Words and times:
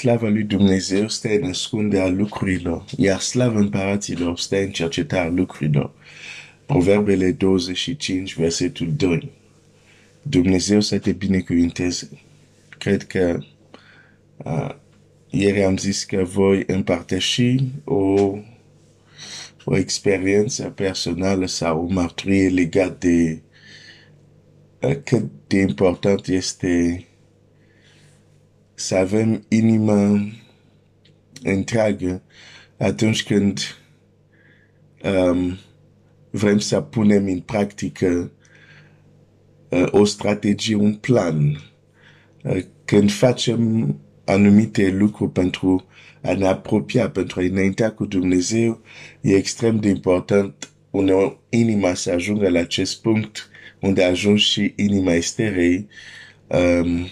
slava 0.00 0.28
lui 0.28 0.42
Dumnezeu 0.42 1.08
stă 1.08 1.28
în 1.28 1.44
ascunderea 1.44 2.08
lucrurilor, 2.08 2.84
iar 2.96 3.20
slava 3.20 3.58
împăraților 3.58 4.38
stă 4.38 4.56
în 4.56 4.70
cercetarea 4.70 5.30
lucrurilor. 5.30 5.92
Proverbele 6.66 7.32
25, 7.32 8.34
versetul 8.34 8.92
2. 8.96 9.30
Dumnezeu 10.22 10.80
să 10.80 10.98
te 10.98 11.12
binecuvinteze. 11.12 12.08
Cred 12.78 13.06
că 13.06 13.38
uh, 14.36 14.74
ieri 15.30 15.64
am 15.64 15.76
zis 15.76 16.04
că 16.04 16.22
voi 16.24 16.64
împărtăși 16.66 17.56
o, 17.84 18.38
o 19.64 19.76
experiență 19.76 20.62
personală 20.62 21.46
sau 21.46 21.84
o 21.84 21.92
mărturie 21.92 22.48
legată 22.48 23.06
de 23.06 23.40
uh, 24.80 24.96
cât 25.04 25.30
de 25.46 25.58
important 25.58 26.26
este 26.26 27.04
să 28.80 28.96
avem 28.96 29.44
inima 29.48 30.28
întreagă 31.42 32.22
atunci 32.76 33.24
când 33.24 33.60
um, 35.02 35.58
vrem 36.30 36.58
să 36.58 36.80
punem 36.80 37.26
în 37.26 37.40
practică 37.40 38.32
uh, 39.68 39.86
o 39.90 40.04
strategie, 40.04 40.74
un 40.74 40.94
plan. 40.94 41.60
Uh, 42.42 42.64
când 42.84 43.10
facem 43.10 43.96
anumite 44.24 44.90
lucruri 44.90 45.32
pentru 45.32 45.86
a 46.22 46.32
ne 46.32 46.46
apropia, 46.46 47.10
pentru 47.10 47.40
a 47.40 47.42
înaintea 47.42 47.92
cu 47.92 48.04
Dumnezeu, 48.04 48.80
e 49.20 49.34
extrem 49.34 49.76
de 49.80 49.88
important 49.88 50.70
uneori 50.90 51.38
inima 51.48 51.94
să 51.94 52.10
ajungă 52.10 52.48
la 52.48 52.58
acest 52.58 53.00
punct 53.00 53.48
unde 53.80 54.04
ajunge 54.04 54.42
și 54.42 54.72
inima 54.76 55.12
esterei. 55.12 55.86
Um, 56.46 57.06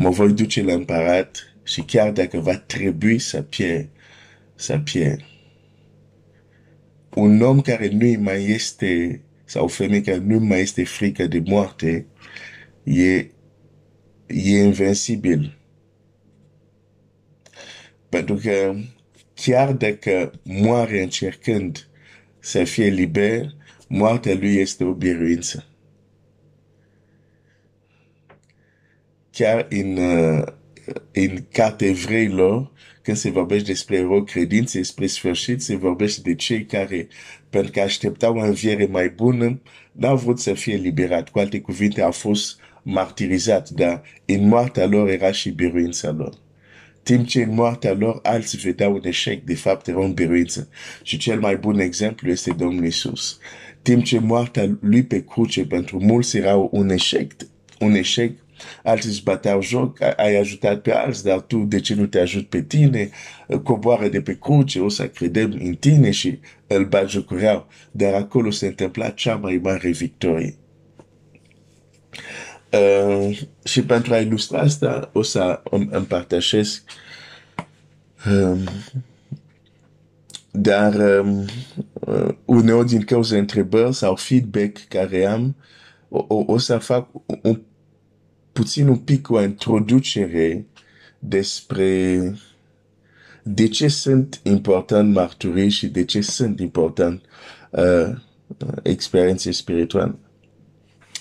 mă 0.00 0.10
voi 0.10 0.32
duce 0.32 0.62
la 0.62 0.72
împărat 0.72 1.54
și 1.62 1.82
chiar 1.82 2.12
dacă 2.12 2.38
va 2.38 2.56
trebui 2.56 3.18
să 3.18 3.42
pierd, 3.42 3.88
să 4.54 4.78
pierd. 4.78 5.24
Un 7.14 7.40
om 7.40 7.60
care 7.60 7.88
nu 7.88 8.22
mai 8.22 8.44
este, 8.44 9.20
sau 9.44 9.64
o 9.64 9.68
femeie 9.68 10.02
care 10.02 10.18
nu 10.18 10.38
mai 10.38 10.60
este 10.60 10.84
frică 10.84 11.26
de 11.26 11.42
moarte, 11.46 12.06
e, 12.82 13.16
e 14.26 14.62
invincibil. 14.62 15.58
Pentru 18.08 18.34
că 18.34 18.76
chiar 19.34 19.72
dacă 19.72 20.32
moare 20.42 21.02
încercând 21.02 21.88
să 22.38 22.64
fie 22.64 22.88
liber, 22.88 23.54
moartea 23.88 24.34
lui 24.34 24.54
este 24.54 24.84
o 24.84 24.92
biruință. 24.92 25.69
Chiar 29.40 29.66
în, 29.68 29.96
uh, 29.96 30.42
în 31.12 31.44
cartea 31.52 31.88
evreilor, 31.88 32.72
când 33.02 33.16
se 33.16 33.30
vorbește 33.30 33.70
despre 33.70 33.96
erou 33.96 34.24
credințe, 34.24 34.78
despre 34.78 35.06
sfârșit, 35.06 35.62
se 35.62 35.76
vorbește 35.76 36.20
de 36.24 36.34
cei 36.34 36.64
care, 36.64 37.08
pentru 37.50 37.70
că 37.70 37.80
așteptau 37.80 38.36
o 38.36 38.44
înviere 38.44 38.86
mai 38.86 39.08
bună, 39.08 39.60
n-au 39.92 40.16
vrut 40.16 40.40
să 40.40 40.52
fie 40.52 40.76
liberat. 40.76 41.28
Cu 41.28 41.38
alte 41.38 41.60
cuvinte, 41.60 42.02
au 42.02 42.10
fost 42.10 42.58
martirizat, 42.82 43.68
dar 43.70 44.02
în 44.24 44.48
moartea 44.48 44.86
lor 44.86 45.08
era 45.08 45.32
și 45.32 45.50
biruința 45.50 46.10
lor. 46.10 46.34
Timp 47.02 47.26
ce 47.26 47.42
în 47.42 47.54
moartea 47.54 47.92
lor 47.92 48.18
alții 48.22 48.58
vedeau 48.58 48.92
un 48.92 49.04
eșec, 49.04 49.44
de 49.44 49.54
fapt 49.54 49.86
era 49.86 49.98
un 49.98 50.12
biruință. 50.12 50.68
Și 51.02 51.16
cel 51.16 51.40
mai 51.40 51.56
bun 51.56 51.78
exemplu 51.78 52.30
este 52.30 52.52
Domnul 52.52 52.84
Isus. 52.84 53.38
Timp 53.82 54.04
ce 54.04 54.18
moartea 54.18 54.78
lui 54.80 55.02
pe 55.02 55.24
cruce 55.24 55.66
pentru 55.66 55.98
mulți 56.00 56.36
era 56.36 56.56
un 56.56 56.88
eșec, 56.88 57.32
un 57.78 57.94
eșec 57.94 58.32
alții 58.84 59.10
își 59.10 59.22
bateau 59.22 59.62
joc, 59.62 59.98
ai 60.16 60.36
ajutat 60.36 60.80
pe 60.80 60.92
alții, 60.92 61.24
dar 61.24 61.40
tu 61.40 61.58
de 61.58 61.80
ce 61.80 61.94
nu 61.94 62.06
te 62.06 62.18
ajut 62.18 62.48
pe 62.48 62.62
tine, 62.62 63.10
coboară 63.62 64.08
de 64.08 64.20
pe 64.20 64.38
cruce, 64.38 64.80
o 64.80 64.88
să 64.88 65.08
credem 65.08 65.58
în 65.62 65.74
tine 65.74 66.10
și 66.10 66.38
îl 66.66 66.84
batjocureau. 66.84 67.66
Dar 67.90 68.14
acolo 68.14 68.50
se 68.50 68.66
întâmpla 68.66 69.08
cea 69.08 69.34
mai 69.36 69.60
mare 69.62 69.90
victorie. 69.90 70.54
Uh, 72.72 73.40
și 73.64 73.82
pentru 73.82 74.14
a 74.14 74.18
ilustra 74.18 74.58
asta, 74.58 75.10
o 75.12 75.22
să 75.22 75.62
împărtășesc 75.90 76.82
um, 78.26 78.58
dar 80.50 80.94
um, 80.94 81.44
uh, 81.92 82.34
uneori 82.44 82.88
din 82.88 83.00
cauza 83.00 83.36
întrebări 83.36 83.94
sau 83.94 84.14
feedback 84.14 84.78
care 84.88 85.24
am, 85.24 85.56
o, 86.08 86.24
o, 86.28 86.44
o 86.46 86.58
să 86.58 86.78
fac 86.78 87.08
un 87.42 87.60
puțin 88.52 88.88
un 88.88 88.98
pic 88.98 89.30
o 89.30 89.42
introducere 89.42 90.66
despre 91.18 92.34
de 93.42 93.68
ce 93.68 93.88
sunt 93.88 94.40
important 94.42 95.14
mărturii 95.14 95.68
și 95.68 95.86
de 95.86 96.04
ce 96.04 96.20
sunt 96.20 96.60
important 96.60 97.22
uh, 97.70 98.08
experiențe 98.82 99.50
spirituale. 99.50 100.18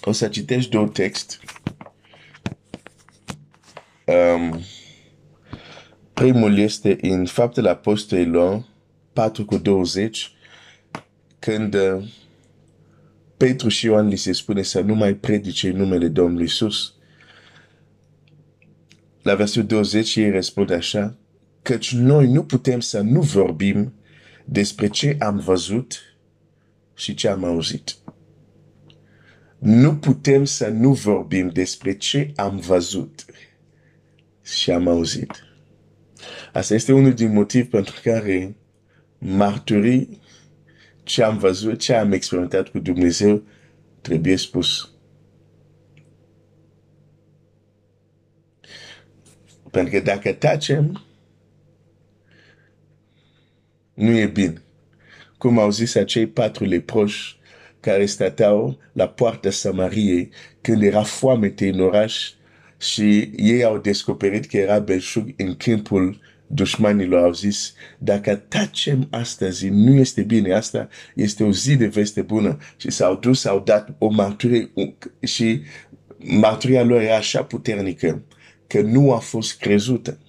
O 0.02 0.12
să 0.12 0.28
citești 0.28 0.70
două 0.70 0.88
text. 0.88 1.40
Um, 4.06 4.60
primul 6.14 6.58
este 6.58 6.98
în 7.02 7.26
Faptele 7.26 7.70
Apostolilor 7.70 8.66
4 9.14 9.46
cu 9.46 9.58
20, 9.58 10.32
când 11.40 11.74
uh, 11.74 12.04
Petru 13.38 13.70
și 13.70 13.86
Ioan 13.86 14.08
li 14.08 14.16
se 14.16 14.32
spune 14.32 14.62
să 14.62 14.82
nu 14.82 14.96
mai 14.96 15.14
predice 15.14 15.72
numele 15.72 16.08
Domnului 16.08 16.46
Isus 16.46 16.94
la 19.22 19.36
versetul 19.36 19.68
20 19.68 20.16
ei 20.16 20.32
răspunde 20.32 20.74
așa, 20.74 21.18
căci 21.62 21.94
noi 21.94 22.28
nu 22.28 22.44
putem 22.44 22.80
să 22.80 23.02
nu 23.02 23.22
vorbim 23.22 23.94
despre 24.46 24.88
ce 24.88 25.16
am 25.20 25.38
văzut 25.38 26.02
și 26.96 27.14
ce 27.14 27.28
am 27.28 27.44
auzit. 27.44 27.96
Nu 29.60 29.96
putem 29.96 30.46
să 30.46 30.68
nu 30.68 30.94
vorbim 30.94 31.50
despre 31.50 31.98
ce 31.98 32.32
am 32.36 32.58
văzut 32.58 33.26
și 34.44 34.72
am 34.72 34.88
auzit. 34.88 35.32
Asta 36.54 36.74
este 36.74 36.94
unul 36.94 37.14
din 37.14 37.34
motiv 37.34 37.70
pentru 37.70 37.96
care 38.04 38.56
marturii 39.18 40.22
ce 41.04 41.24
am 41.24 41.38
văzut, 41.38 41.80
ce 41.80 41.94
am 41.94 42.12
experimentat 42.12 42.68
cu 42.68 42.80
Dumnezeu 42.80 43.44
trebuie 44.02 44.36
spus. 44.36 44.94
Pentru 49.72 49.94
că 49.94 50.00
dacă 50.00 50.34
tacem, 50.34 51.04
nu 53.94 54.18
e 54.18 54.26
bine. 54.26 54.62
Cum 55.38 55.60
au 55.60 55.70
zis 55.70 55.96
acei 55.96 56.28
patru 56.28 56.66
leproși 56.66 57.38
care 57.80 58.06
stăteau 58.06 58.80
la 58.94 59.08
poarta 59.08 59.50
Samariei 59.50 60.30
când 60.62 60.84
era 60.84 61.04
foamete 61.04 61.68
în 61.68 61.80
oraș 61.80 62.32
și 62.78 63.32
ei 63.36 63.64
au 63.64 63.78
descoperit 63.78 64.46
că 64.46 64.58
era 64.58 64.80
belșug 64.80 65.34
în 65.38 65.56
câmpul 65.56 66.20
dușmanilor 66.48 67.24
au 67.24 67.34
zis, 67.34 67.74
dacă 67.98 68.36
tacem 68.36 69.08
astăzi, 69.10 69.68
nu 69.70 69.94
este 69.94 70.22
bine, 70.22 70.54
asta 70.54 70.88
este 71.16 71.44
o 71.44 71.52
zi 71.52 71.76
de 71.76 71.88
veste 71.88 72.22
bună. 72.22 72.58
Și 72.78 72.90
s-au 72.90 73.16
dus, 73.16 73.46
au 73.46 73.60
dat 73.60 73.96
o 73.98 74.10
marturie 74.10 74.72
și 75.22 75.62
marturia 76.18 76.84
lor 76.84 77.02
era 77.02 77.16
așa 77.16 77.44
puternică 77.44 78.24
că 78.70 78.82
nu 78.82 79.14
a 79.14 79.18
fost 79.18 79.58
crezută 79.58 80.20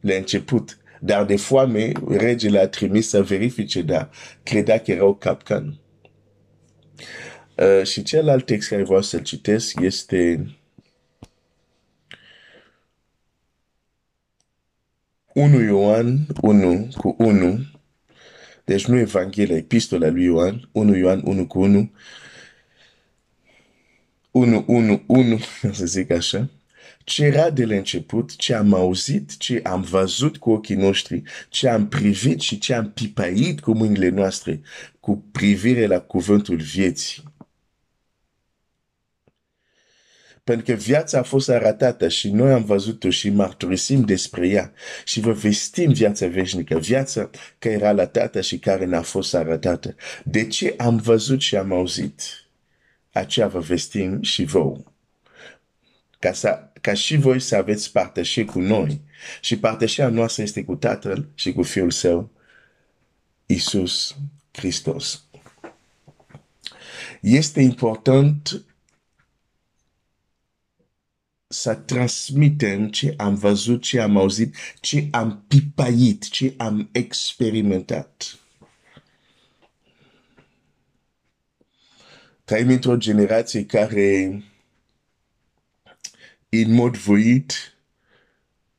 la 0.00 0.14
început. 0.14 0.78
Dar 1.00 1.24
de 1.24 1.36
foame, 1.36 1.92
regele 2.08 2.58
a 2.58 2.68
trimis 2.68 3.08
să 3.08 3.22
verifice, 3.22 3.82
dar 3.82 4.10
credea 4.42 4.80
că 4.80 4.90
era 4.90 5.04
o 5.04 5.14
capcană. 5.14 5.80
Uh, 7.56 7.86
și 7.86 8.02
celălalt 8.02 8.46
text 8.46 8.68
care 8.68 8.82
vreau 8.82 9.02
să-l 9.02 9.22
citesc 9.22 9.80
este 9.80 10.48
1 15.34 15.62
Ioan 15.62 16.26
1 16.40 16.88
cu 16.96 17.14
1, 17.18 17.58
deci 18.64 18.86
nu 18.86 18.98
Evanghelia, 18.98 19.56
epistola 19.56 20.08
lui 20.08 20.24
Ioan, 20.24 20.68
1 20.72 20.96
Ioan 20.96 21.20
1 21.24 21.46
cu 21.46 21.60
1, 21.60 21.92
1, 24.30 24.64
1, 24.66 25.02
1, 25.06 25.38
să 25.72 25.86
zic 25.86 26.10
așa, 26.10 26.50
ce 27.04 27.24
era 27.24 27.50
de 27.50 27.64
la 27.64 27.74
început, 27.74 28.36
ce 28.36 28.54
am 28.54 28.74
auzit, 28.74 29.36
ce 29.36 29.60
am 29.64 29.80
văzut 29.80 30.36
cu 30.36 30.50
ochii 30.50 30.76
noștri, 30.76 31.22
ce 31.48 31.68
am 31.68 31.88
privit 31.88 32.40
și 32.40 32.58
ce 32.58 32.74
am 32.74 32.90
pipait 32.90 33.60
cu 33.60 33.72
mâinile 33.72 34.08
noastre, 34.08 34.60
cu 35.00 35.24
privire 35.32 35.86
la 35.86 36.00
cuvântul 36.00 36.56
vieții. 36.56 37.22
Pentru 40.44 40.64
că 40.64 40.72
viața 40.72 41.18
a 41.18 41.22
fost 41.22 41.48
arătată 41.48 42.08
și 42.08 42.30
noi 42.30 42.52
am 42.52 42.64
văzut-o 42.64 43.10
și 43.10 43.30
marturisim 43.30 44.00
despre 44.00 44.48
ea 44.48 44.72
și 45.04 45.20
vă 45.20 45.32
vestim 45.32 45.92
viața 45.92 46.26
veșnică, 46.26 46.78
viața 46.78 47.30
care 47.58 47.74
era 47.74 47.92
la 47.92 48.06
tată 48.06 48.40
și 48.40 48.58
care 48.58 48.84
n-a 48.84 49.02
fost 49.02 49.34
arătată. 49.34 49.94
De 50.24 50.46
ce 50.46 50.74
am 50.78 50.96
văzut 50.96 51.40
și 51.40 51.56
am 51.56 51.72
auzit? 51.72 52.22
Aceea 53.12 53.46
vă 53.48 53.58
vestim 53.58 54.22
și 54.22 54.44
vouă 54.44 54.93
ca, 56.24 56.32
să, 56.32 56.70
ca 56.80 56.94
și 56.94 57.16
voi 57.16 57.40
să 57.40 57.56
aveți 57.56 57.92
părtășie 57.92 58.44
cu 58.44 58.60
noi. 58.60 59.00
Și 59.40 59.58
părtășia 59.58 60.08
noastră 60.08 60.42
este 60.42 60.64
cu 60.64 60.74
Tatăl 60.74 61.28
și 61.34 61.52
cu 61.52 61.62
Fiul 61.62 61.90
Său, 61.90 62.30
Isus 63.46 64.16
Hristos. 64.52 65.24
Este 67.20 67.60
important 67.60 68.64
să 71.46 71.74
transmitem 71.74 72.88
ce 72.88 73.14
am 73.16 73.34
văzut, 73.34 73.82
ce 73.82 74.00
am 74.00 74.16
auzit, 74.16 74.56
ce 74.80 75.08
am 75.10 75.44
pipait, 75.48 76.28
ce 76.28 76.54
am 76.56 76.88
experimentat. 76.92 78.38
Trăim 82.44 82.68
într-o 82.68 82.96
generație 82.96 83.64
care, 83.64 84.42
în 86.62 86.72
mod 86.72 86.96
voit, 86.96 87.78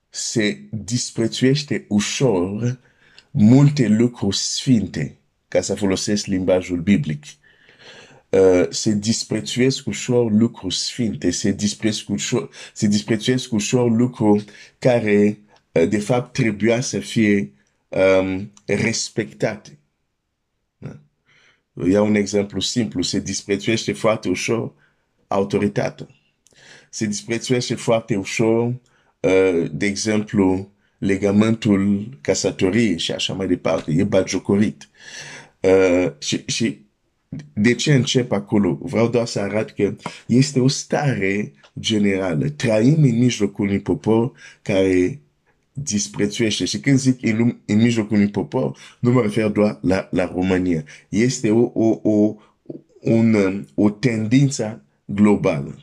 se 0.09 0.59
disprețuiește 0.71 1.85
ușor 1.87 2.79
multe 3.31 3.87
lucruri 3.87 4.37
sfinte, 4.37 5.17
ca 5.47 5.61
să 5.61 5.75
folosesc 5.75 6.25
limbajul 6.25 6.81
biblic. 6.81 7.23
Uh, 8.29 8.65
se 8.69 8.91
disprețuiesc 8.93 9.87
ușor 9.87 10.31
lucruri 10.31 10.75
sfinte, 10.75 11.31
se 11.31 11.51
disprețuiesc 11.51 12.09
ușor, 12.09 12.49
se 12.73 12.87
disprețuiesc 12.87 13.51
ușor 13.51 13.91
lucruri 13.91 14.45
care, 14.79 15.39
uh, 15.71 15.87
de 15.89 15.99
fapt, 15.99 16.33
trebuia 16.33 16.81
să 16.81 16.99
fie 16.99 17.51
um, 17.87 18.51
respectate. 18.65 19.77
Da? 20.77 20.99
Iau 21.89 22.05
un 22.05 22.15
exemplu 22.15 22.59
simplu, 22.59 23.01
se 23.01 23.19
disprețuiește 23.19 23.93
foarte 23.93 24.29
ușor 24.29 24.73
autoritatea. 25.27 26.07
Se 26.95 27.05
disprețuiește 27.05 27.75
foarte 27.75 28.15
ușor, 28.15 28.65
uh, 29.19 29.69
de 29.71 29.85
exemplu, 29.85 30.71
legamentul 30.97 32.09
casătoriei 32.21 32.97
și 32.97 33.11
așa 33.11 33.33
mai 33.33 33.47
departe. 33.47 33.91
E 33.91 34.03
bagiocorit. 34.03 34.89
Uh, 35.59 36.11
și, 36.19 36.43
și 36.45 36.85
de 37.53 37.73
ce 37.73 37.93
încep 37.93 38.31
acolo? 38.31 38.79
Vreau 38.81 39.07
doar 39.07 39.25
să 39.25 39.39
arăt 39.39 39.69
că 39.69 39.95
este 40.27 40.59
o 40.59 40.67
stare 40.67 41.53
generală. 41.79 42.49
Trăim 42.49 43.03
în 43.03 43.17
mijlocul 43.17 43.65
unui 43.65 43.79
popor 43.79 44.31
care 44.61 45.19
disprețuiește. 45.73 46.65
Și 46.65 46.79
când 46.79 46.97
zic 46.97 47.23
în, 47.23 47.57
în 47.65 47.81
mijlocul 47.81 48.15
unui 48.15 48.29
popor, 48.29 48.77
nu 48.99 49.11
mă 49.11 49.21
refer 49.21 49.47
doar 49.47 49.79
la, 49.81 50.07
la 50.11 50.31
România. 50.33 50.83
Este 51.09 51.51
o, 51.51 51.71
o, 51.73 51.99
o, 52.03 52.35
un, 53.01 53.65
o 53.73 53.89
tendință 53.89 54.83
globală 55.05 55.79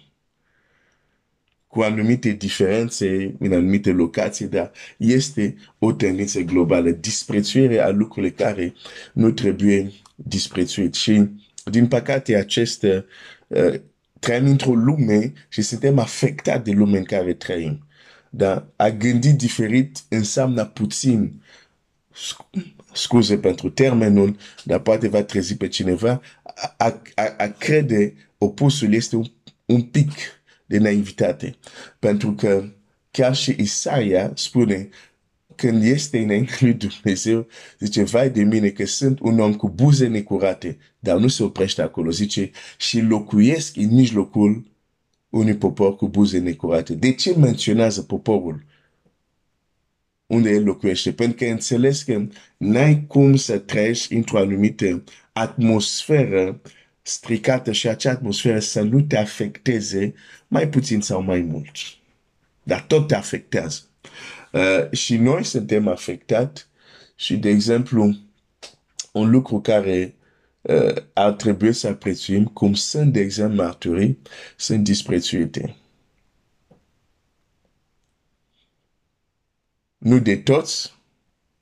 cu 1.72 1.80
anumite 1.80 2.30
diferențe 2.30 3.34
în 3.38 3.52
anumite 3.52 3.90
locații, 3.90 4.46
dar 4.46 4.70
este 4.96 5.56
o 5.78 5.92
tendință 5.92 6.40
globală. 6.40 6.90
Disprețuire 6.90 7.78
a 7.78 7.88
lucrurile 7.88 8.32
care 8.32 8.74
nu 9.12 9.30
trebuie 9.30 9.92
disprețuit. 10.14 10.94
Și, 10.94 11.28
din 11.64 11.86
păcate, 11.88 12.36
aceste 12.36 13.04
uh, 13.46 13.74
trăim 14.18 14.46
într-o 14.46 14.74
lume 14.74 15.32
și 15.48 15.62
suntem 15.62 15.98
afectați 15.98 16.64
de 16.64 16.70
lumea 16.70 16.98
în 16.98 17.04
care 17.04 17.32
trăim. 17.32 17.86
Dar 18.30 18.66
a 18.76 18.88
gândi 18.88 19.32
diferit 19.32 19.98
înseamnă 20.08 20.64
puțin, 20.64 21.42
scuze 22.92 23.38
pentru 23.38 23.70
termenul, 23.70 24.36
dar 24.64 24.78
poate 24.78 25.08
va 25.08 25.22
trezi 25.22 25.56
pe 25.56 25.68
cineva, 25.68 26.20
a, 26.76 27.02
a, 27.14 27.34
a 27.38 27.46
crede 27.46 28.14
opusul 28.38 28.92
este 28.92 29.16
un, 29.16 29.26
un 29.64 29.82
pic 29.82 30.10
de 30.72 30.78
naivitate. 30.78 31.56
Pentru 31.98 32.32
că 32.32 32.64
chiar 33.10 33.34
și 33.34 33.54
Isaia 33.58 34.32
spune, 34.34 34.88
când 35.54 35.82
este 35.82 36.18
înainte 36.18 36.52
lui 36.60 36.74
Dumnezeu, 36.74 37.46
zice, 37.78 38.02
vai 38.02 38.30
de 38.30 38.42
mine 38.42 38.68
că 38.68 38.86
sunt 38.86 39.20
un 39.20 39.38
om 39.38 39.54
cu 39.54 39.68
buze 39.68 40.06
necurate, 40.06 40.78
dar 40.98 41.18
nu 41.18 41.28
se 41.28 41.42
oprește 41.42 41.82
acolo. 41.82 42.10
Zice, 42.10 42.50
și 42.76 43.00
locuiesc 43.00 43.76
în 43.76 43.94
mijlocul 43.94 44.70
unui 45.28 45.56
popor 45.56 45.96
cu 45.96 46.08
buze 46.08 46.38
necurate. 46.38 46.94
De 46.94 47.12
ce 47.12 47.36
menționează 47.36 48.02
poporul? 48.02 48.64
Unde 50.26 50.50
el 50.50 50.64
locuiește? 50.64 51.12
Pentru 51.12 51.36
că 51.36 51.50
înțeles 51.50 52.02
că 52.02 52.26
n-ai 52.56 53.04
cum 53.06 53.36
să 53.36 53.58
trăiești 53.58 54.14
într-o 54.14 54.38
anumită 54.38 55.04
atmosferă 55.32 56.60
stricată 57.02 57.72
și 57.72 57.88
acea 57.88 58.10
atmosferă 58.10 58.58
să 58.58 58.80
nu 58.80 59.00
te 59.00 59.16
afecteze 59.16 60.14
mai 60.48 60.68
puțin 60.68 61.00
sau 61.00 61.22
mai 61.22 61.40
mult. 61.40 61.76
Dar 62.62 62.80
tot 62.80 63.06
te 63.06 63.14
afectează. 63.14 63.80
Uh, 64.52 64.90
și 64.90 65.16
noi 65.16 65.44
suntem 65.44 65.88
afectați 65.88 66.66
și, 67.16 67.36
de 67.36 67.48
exemplu, 67.48 68.16
un 69.12 69.30
lucru 69.30 69.60
care 69.60 70.14
uh, 70.60 70.94
ar 71.12 71.32
trebui 71.32 71.72
să 71.72 71.94
prețuim, 71.94 72.46
cum 72.46 72.74
sunt, 72.74 73.12
de 73.12 73.20
exemplu, 73.20 73.62
marturii, 73.62 74.18
sunt 74.56 74.84
disprețuite. 74.84 75.76
Nu 79.98 80.18
de 80.18 80.36
toți, 80.36 80.94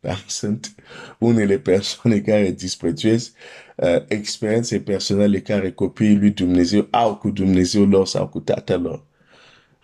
dar 0.00 0.24
sunt 0.26 0.74
unele 1.18 1.58
persoane 1.58 2.20
care 2.20 2.50
disprețuiesc 2.50 3.32
uh, 3.80 4.04
experiențe 4.08 4.80
personale 4.80 5.40
care 5.40 5.72
copiii 5.72 6.18
lui 6.18 6.30
Dumnezeu 6.30 6.88
au 6.90 7.16
cu 7.16 7.30
Dumnezeu 7.30 7.84
lor 7.84 8.06
sau 8.06 8.28
cu 8.28 8.40
tatăl 8.40 8.80
lor. 8.80 9.04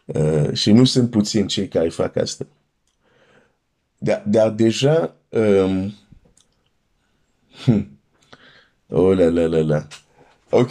Uh, 0.05 0.53
și 0.53 0.73
nu 0.73 0.85
sunt 0.85 1.11
puțini 1.11 1.49
cei 1.49 1.69
care 1.69 1.89
fac 1.89 2.17
asta. 2.17 2.47
Dar, 3.99 4.23
dar 4.27 4.51
deja 4.51 5.17
um, 5.29 5.95
hmm, 7.65 7.99
oh 8.89 9.17
la 9.17 9.29
la 9.29 9.47
la 9.47 9.61
la 9.61 9.87
ok 10.51 10.71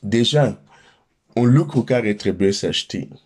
deja 0.00 0.62
un 1.34 1.52
lucru 1.52 1.82
care 1.82 2.14
trebuie 2.14 2.52
să 2.52 2.70
știi 2.70 3.20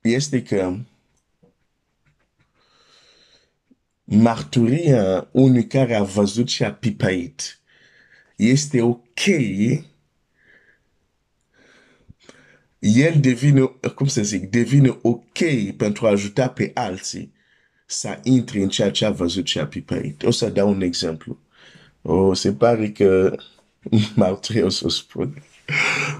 este 0.00 0.42
că 0.42 0.76
marturia 4.10 5.28
unui 5.30 5.66
care 5.66 5.94
a 5.94 6.02
văzut 6.02 6.48
și 6.48 6.64
a 6.64 6.72
pipait 6.72 7.60
este 8.36 8.82
ok 8.82 9.26
el 12.80 13.20
devine, 13.20 13.60
cum 13.94 14.06
să 14.06 14.22
zic, 14.22 14.50
devine 14.50 14.98
ok 15.02 15.72
pentru 15.76 16.06
a 16.06 16.10
ajuta 16.10 16.48
pe 16.48 16.70
alții 16.74 17.32
să 17.86 18.18
intre 18.22 18.60
în 18.60 18.68
ceea 18.68 18.90
ce 18.90 19.04
a 19.04 19.10
văzut 19.10 19.46
și 19.46 19.58
a 19.58 19.66
pipăit. 19.66 20.22
O 20.22 20.30
să 20.30 20.48
dau 20.48 20.68
un 20.68 20.80
exemplu. 20.80 21.38
O, 22.02 22.34
se 22.34 22.52
pare 22.52 22.90
că 22.90 23.36
marturie 24.14 24.62
o 24.62 24.68
să 24.68 24.88
spun. 24.88 25.42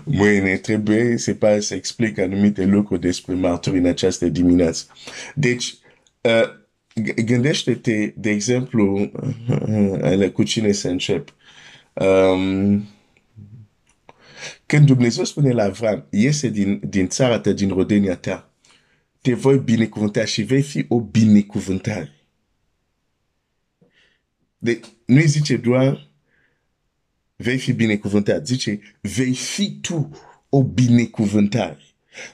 Mâine 0.05 0.57
trebuie, 0.57 1.17
se 1.17 1.35
pare 1.35 1.61
să 1.61 1.75
explic 1.75 2.19
anumite 2.19 2.65
lucruri 2.65 3.01
despre 3.01 3.35
marturie 3.35 3.79
în 3.79 3.87
această 3.87 4.29
dimineață. 4.29 4.85
Deci, 5.35 5.75
uh, 6.21 6.60
gândește-te, 7.25 8.13
de 8.17 8.31
exemplu, 8.31 9.11
uh, 9.49 10.31
cu 10.33 10.43
cine 10.43 10.73
să 10.73 10.89
încep. 10.89 11.35
Um, 11.93 12.89
când 14.67 14.87
Dumnezeu 14.87 15.25
spune 15.25 15.53
la 15.53 15.63
Avram, 15.63 16.07
iese 16.11 16.49
din, 16.49 16.81
din 16.89 17.09
țara 17.09 17.39
ta, 17.39 17.53
din 17.53 17.69
rodenia 17.69 18.17
ta, 18.17 18.55
te 19.21 19.35
voi 19.35 19.59
binecuvânta 19.59 20.25
și 20.25 20.43
vei 20.43 20.63
fi 20.63 20.85
o 20.89 21.01
binecuvântare. 21.01 22.13
De, 24.59 24.81
nu 25.05 25.21
zice 25.21 25.57
doar 25.57 26.11
vei 27.37 27.59
fi 27.59 27.73
binecuvântat, 27.73 28.47
zice 28.47 28.81
vei 29.01 29.35
fi 29.35 29.79
tu 29.81 30.11
o 30.49 30.65
binecuvântare 30.65 31.79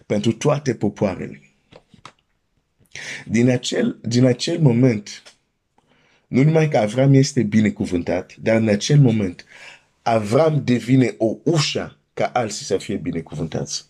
pentru 0.07 0.33
toate 0.33 0.75
popoarele. 0.75 1.41
Din 3.25 3.49
acel, 3.49 3.99
din 4.03 4.25
acel 4.25 4.61
moment, 4.61 5.23
nu 6.27 6.43
numai 6.43 6.69
că 6.69 6.79
Avram 6.79 7.15
este 7.15 7.43
binecuvântat, 7.43 8.35
dar 8.43 8.57
în 8.57 8.69
acel 8.69 9.01
moment, 9.01 9.45
Avram 10.03 10.63
devine 10.65 11.15
o 11.19 11.37
ușă 11.43 11.97
ca 12.15 12.27
alții 12.27 12.65
să 12.65 12.77
fie 12.77 12.97
binecuvântați. 12.97 13.85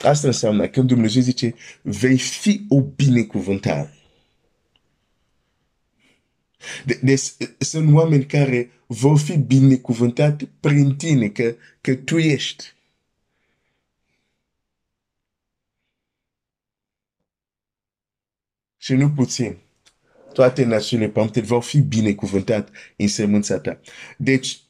Asta 0.00 0.26
înseamnă 0.26 0.68
când 0.68 0.88
Dumnezeu 0.88 1.22
zice, 1.22 1.54
vei 1.82 2.18
fi 2.18 2.64
o 2.68 2.80
binecuvântare. 2.80 3.94
De, 6.84 7.00
de, 7.02 7.20
sunt 7.58 7.94
oameni 7.94 8.26
care 8.26 8.70
vor 8.86 9.18
fi 9.18 9.36
binecuvântați 9.36 10.48
prin 10.60 10.96
tine, 10.96 11.28
că, 11.28 11.54
că 11.80 11.94
tu 11.94 12.18
ești. 12.18 12.64
Și 18.82 18.94
nu 18.94 19.10
puțin. 19.10 19.56
Toate 20.32 20.64
națiunile 20.64 21.08
pământului 21.08 21.48
vor 21.48 21.62
fi 21.62 21.80
binecuvântate 21.80 22.70
în 22.96 23.08
semânța 23.08 23.58
ta. 23.58 23.80
Deci, 24.16 24.60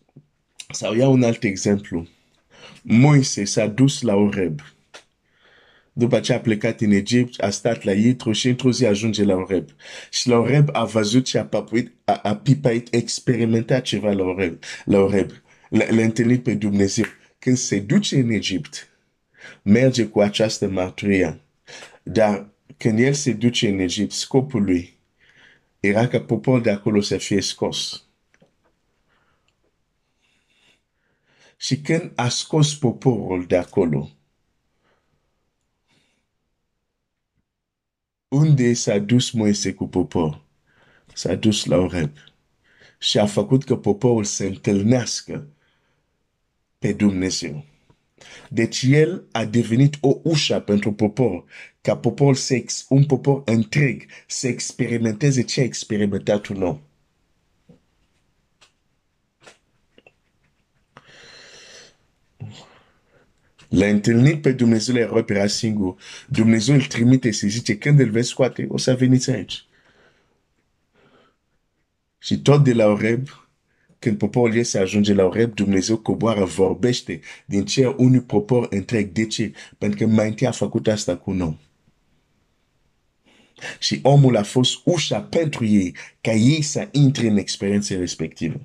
sau 0.70 0.94
iau 0.94 1.12
un 1.12 1.22
alt 1.22 1.42
exemplu 1.42 2.08
Moise 2.82 3.44
s-a 3.44 3.66
dus 3.66 4.00
la 4.00 4.14
Oreb. 4.14 4.60
După 5.92 6.20
ce 6.20 6.32
a 6.32 6.40
plecat 6.40 6.80
în 6.80 6.90
Egipt, 6.90 7.42
a 7.42 7.50
stat 7.50 7.82
la 7.82 7.92
Itro 7.92 8.32
și 8.32 8.48
într-o 8.48 8.72
zi 8.72 8.86
ajunge 8.86 9.24
la 9.24 9.34
Oreb. 9.34 9.68
Și 10.10 10.28
la 10.28 10.36
Oreb 10.36 10.68
a 10.72 10.84
văzut 10.84 11.26
și 11.26 11.36
a, 11.36 11.44
papuit, 11.44 11.92
a, 12.04 12.20
a 12.22 12.36
pipait, 12.36 12.94
experimentat 12.94 13.82
ceva 13.82 14.12
la 14.12 14.22
Oreb. 14.22 14.58
La 14.84 14.98
Oreb. 14.98 15.30
L-a 15.68 16.02
întâlnit 16.02 16.42
pe 16.42 16.54
Dumnezeu. 16.54 17.04
Când 17.38 17.56
se 17.56 17.78
duce 17.78 18.18
în 18.18 18.30
Egipt, 18.30 18.88
merge 19.62 20.06
cu 20.06 20.20
această 20.20 20.68
mărturie. 20.68 21.40
Dar 22.02 22.51
când 22.76 22.98
el 22.98 23.12
se 23.14 23.32
duce 23.32 23.68
în 23.68 23.78
Egipt, 23.78 24.12
scopul 24.12 24.62
lui 24.62 24.96
era 25.80 26.08
ca 26.08 26.20
poporul 26.20 26.62
de 26.62 26.70
acolo 26.70 27.00
să 27.00 27.18
fie 27.18 27.40
scos. 27.40 28.04
Și 31.56 31.80
când 31.80 32.12
a 32.14 32.28
scos 32.28 32.74
poporul 32.74 33.46
de 33.46 33.56
acolo, 33.56 34.10
unde 38.28 38.72
s-a 38.72 38.98
dus 38.98 39.30
Moise 39.30 39.74
cu 39.74 39.88
popor? 39.88 40.44
S-a 41.14 41.34
dus 41.34 41.64
la 41.64 41.76
Oreb. 41.76 42.10
Și 42.98 43.18
a 43.18 43.26
făcut 43.26 43.64
că 43.64 43.76
poporul 43.76 44.24
să 44.24 44.44
întâlnească 44.44 45.46
pe 46.78 46.92
Dumnezeu. 46.92 47.71
Deci 48.48 48.84
el 48.88 49.24
a 49.32 49.44
devenit 49.44 49.96
o 50.00 50.18
ușă 50.22 50.60
pentru 50.60 50.92
popor, 50.92 51.44
ca 51.80 51.96
popor 51.96 52.36
să, 52.36 52.62
un 52.88 53.04
popor 53.04 53.42
întreg 53.44 54.06
să 54.26 54.48
experimenteze 54.48 55.42
ce 55.42 55.60
a 55.60 55.64
experimentat 55.64 56.46
un 56.46 56.62
om. 56.62 56.80
L-a 63.68 63.86
întâlnit 63.86 64.42
pe 64.42 64.52
Dumnezeu, 64.52 64.94
le 64.94 65.10
repera 65.12 65.46
singur. 65.46 65.96
Dumnezeu 66.28 66.74
îl 66.74 66.82
trimite 66.82 67.30
și 67.30 67.48
zice, 67.48 67.78
când 67.78 68.00
îl 68.00 68.10
vei 68.10 68.24
scoate, 68.24 68.66
o 68.68 68.76
să 68.76 68.94
veniți 68.94 69.30
aici. 69.30 69.64
Și 72.18 72.38
tot 72.38 72.64
de 72.64 72.72
la 72.72 72.86
Oreb, 72.86 73.28
când 74.02 74.18
poporul 74.18 74.54
iese 74.54 74.78
ajunge 74.78 75.14
la 75.14 75.24
Oreb, 75.24 75.54
Dumnezeu 75.54 75.96
coboară, 75.96 76.44
vorbește 76.44 77.20
din 77.46 77.64
cer 77.64 77.94
unui 77.96 78.20
popor 78.20 78.66
întreg. 78.70 79.12
De 79.12 79.26
ce? 79.26 79.52
Pentru 79.78 79.98
că 79.98 80.06
mai 80.06 80.28
întâi 80.28 80.46
a 80.46 80.50
făcut 80.50 80.86
asta 80.86 81.16
cu 81.16 81.30
un 81.30 81.40
om. 81.40 81.56
Și 83.78 83.98
omul 84.02 84.36
a 84.36 84.42
fost 84.42 84.80
ușa 84.84 85.20
pentru 85.20 85.64
ei, 85.64 85.96
ca 86.20 86.32
ei 86.32 86.62
să 86.62 86.88
intre 86.92 87.26
în 87.26 87.36
experiențe 87.36 87.96
respective. 87.96 88.60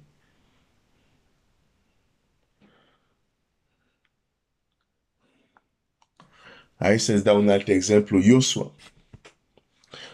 Hai 6.76 7.00
să-ți 7.00 7.24
dau 7.24 7.42
un 7.42 7.50
alt 7.50 7.68
exemplu. 7.68 8.22
Iosua. 8.22 8.76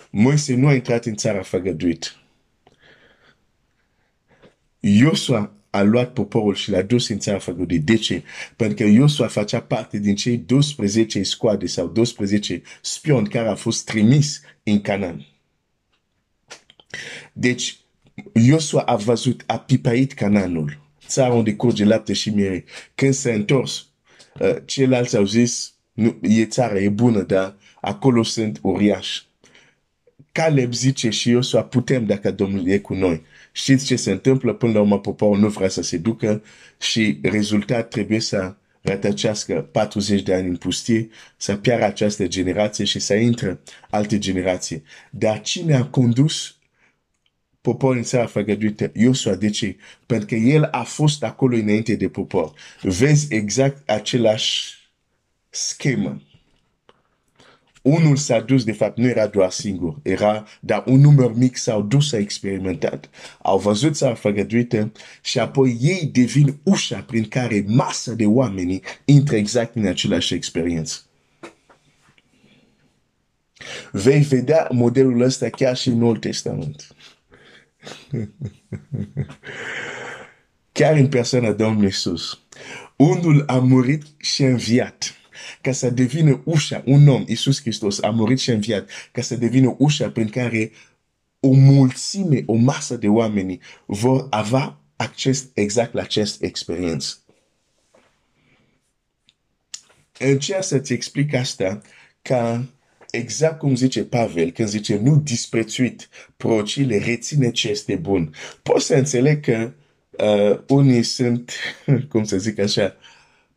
Moise 0.10 0.56
nu 0.56 0.68
a 0.68 0.74
intrat 0.74 1.06
în 1.06 1.16
țara 1.16 1.42
făgăduită. 1.42 2.23
Iosua 4.86 5.52
a 5.70 5.82
luat 5.82 6.14
poporul 6.14 6.56
și 6.56 6.72
l-a 6.72 6.82
dus 6.82 7.08
în 7.08 7.20
țara 7.20 7.40
făgăduită. 7.40 7.92
De 7.92 7.98
ce? 7.98 8.24
Pentru 8.56 8.76
că 8.76 8.84
Iosua 8.84 9.28
facea 9.28 9.62
parte 9.62 10.00
din 10.00 10.16
cei 10.16 10.38
12 10.38 11.24
scoade 11.24 11.66
sau 11.66 11.88
12 11.88 12.62
spioni 12.82 13.28
care 13.28 13.48
au 13.48 13.56
fost 13.56 13.86
trimis 13.86 14.42
în 14.64 14.82
Canaan. 14.82 15.26
Deci, 17.34 17.78
Iosua 18.34 18.82
a 18.82 18.96
văzut, 18.96 19.44
a 19.46 19.60
pipait 19.60 20.14
Canaanul, 20.14 20.80
țara 21.08 21.34
unde 21.34 21.56
curge 21.56 21.86
lapte 21.86 22.14
și 22.14 22.30
miere. 22.30 22.64
Când 22.96 23.14
s-a 23.14 23.32
întors, 23.32 23.88
uh, 24.40 24.56
ceilalți 24.66 25.18
au 25.18 25.26
zis, 25.26 25.74
nu, 25.94 26.20
e 26.22 26.46
țară, 26.46 26.80
e 26.80 26.90
bună, 26.90 27.22
dar 27.22 27.56
acolo 27.82 28.24
sunt 28.24 28.60
uriași. 28.62 29.26
Caleb 30.32 30.74
zice 30.74 31.10
și 31.10 31.30
eu 31.30 31.42
să 31.42 31.62
putem 31.62 32.06
dacă 32.06 32.32
Domnul 32.32 32.68
e 32.68 32.78
cu 32.78 32.94
noi. 32.94 33.22
Știți 33.56 33.86
ce 33.86 33.96
se 33.96 34.12
întâmplă 34.12 34.54
până 34.54 34.74
la 34.74 34.80
urmă 34.80 35.00
poporul 35.00 35.38
nu 35.40 35.48
vrea 35.50 35.70
să 35.70 35.82
se 35.82 35.98
ducă 35.98 36.44
și 36.80 37.20
rezultat 37.22 37.88
trebuie 37.90 38.20
să 38.20 38.56
rătăcească 38.82 39.54
40 39.72 40.22
de 40.22 40.34
ani 40.34 40.48
în 40.48 40.56
pustie, 40.56 41.10
să 41.38 41.56
piară 41.56 41.84
această 41.84 42.28
generație 42.28 42.86
și 42.86 43.00
să 43.00 43.14
intre 43.14 43.60
alte 43.90 44.18
generații. 44.18 44.84
Dar 45.12 45.42
cine 45.42 45.76
a 45.76 45.86
condus 45.86 46.56
poporul 47.62 47.98
în 47.98 48.04
țara 48.04 48.26
făgăduită? 48.26 48.92
Iosua, 48.94 49.36
de 49.36 49.50
ce? 49.50 49.76
Pentru 50.06 50.28
că 50.28 50.36
el 50.36 50.64
a 50.64 50.84
fost 50.84 51.24
acolo 51.24 51.56
înainte 51.56 51.96
de 51.96 52.10
popor. 52.10 52.54
Vezi 52.82 53.34
exact 53.34 53.90
același 53.90 54.74
schemă. 55.50 56.22
Unul 57.84 58.16
s-a 58.16 58.40
dus, 58.40 58.64
de 58.64 58.72
fapt, 58.72 58.98
nu 58.98 59.08
era 59.08 59.28
doar 59.28 59.52
singur, 59.52 60.00
era, 60.02 60.46
dar 60.60 60.84
un 60.88 61.00
număr 61.00 61.34
mic 61.36 61.58
s-au 61.58 61.82
dus, 61.82 62.10
s-a 62.10 62.18
experimentat, 62.18 63.10
au 63.42 63.60
văzut 63.60 63.96
s-a 63.96 64.14
făgăduită 64.14 64.92
și 65.22 65.40
apoi 65.40 65.78
ei 65.82 66.10
devin 66.14 66.60
ușa 66.64 67.02
prin 67.02 67.28
care 67.28 67.64
masă 67.68 68.14
de 68.14 68.26
oameni 68.26 68.82
intră 69.06 69.36
exact 69.36 69.76
în 69.76 69.86
același 69.86 70.34
experiență. 70.34 71.00
Vei 73.92 74.22
vedea 74.22 74.68
modelul 74.72 75.22
ăsta 75.22 75.50
chiar 75.50 75.76
și 75.76 75.88
în 75.88 75.98
Noul 75.98 76.18
Testament. 76.18 76.88
chiar 80.72 80.96
în 80.96 81.08
persoana 81.08 81.52
Domnului 81.52 81.86
Iisus. 81.86 82.40
Unul 82.96 83.44
a 83.48 83.58
murit 83.58 84.04
și 84.18 84.44
înviat 84.44 85.18
ca 85.62 85.72
să 85.72 85.90
devină 85.90 86.42
ușa, 86.46 86.84
un 86.86 87.08
om, 87.08 87.24
Iisus 87.28 87.62
Hristos, 87.62 88.02
a 88.02 88.10
murit 88.10 88.40
și 88.40 88.50
înviat, 88.50 88.90
ca 89.12 89.22
să 89.22 89.36
devină 89.36 89.76
ușa 89.78 90.10
prin 90.10 90.30
care 90.30 90.72
o 91.40 91.52
mulțime, 91.52 92.44
o 92.46 92.54
masă 92.54 92.96
de 92.96 93.08
oameni 93.08 93.60
vor 93.86 94.28
avea 94.30 94.78
acces 94.96 95.48
exact 95.54 95.94
la 95.94 96.02
această 96.02 96.46
experiență. 96.46 97.18
Încerc 100.20 100.64
să-ți 100.64 100.94
explic 100.94 101.34
asta 101.34 101.82
ca 102.22 102.66
exact 103.12 103.60
cum 103.60 103.76
zice 103.76 104.04
Pavel, 104.04 104.52
când 104.52 104.68
zice 104.68 104.96
nu 104.96 105.16
disprețuit 105.16 106.10
procile, 106.38 106.98
reține 106.98 107.52
ce 107.52 107.70
este 107.70 107.96
bun. 107.96 108.34
Poți 108.64 108.86
să 108.86 108.96
înțeleg 108.96 109.44
că 109.44 109.74
uh, 110.10 110.60
unii 110.68 111.04
sunt, 111.04 111.52
cum 112.10 112.24
să 112.24 112.38
zic 112.38 112.60
așa, 112.60 112.96